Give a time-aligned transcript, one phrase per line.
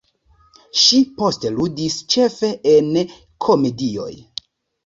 [0.83, 2.91] Ŝi poste ludis ĉefe en
[3.49, 4.11] komedioj.